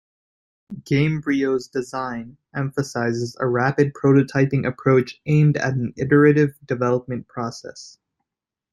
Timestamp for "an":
5.75-5.93